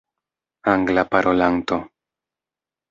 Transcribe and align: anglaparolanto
anglaparolanto 0.71 1.77